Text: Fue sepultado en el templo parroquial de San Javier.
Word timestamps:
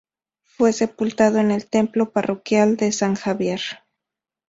Fue 0.41 0.73
sepultado 0.73 1.37
en 1.37 1.51
el 1.51 1.67
templo 1.67 2.09
parroquial 2.11 2.75
de 2.75 2.91
San 2.91 3.13
Javier. 3.15 3.61